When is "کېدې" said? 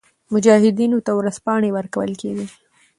2.21-2.45